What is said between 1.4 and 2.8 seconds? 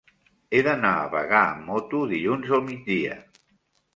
amb moto dilluns al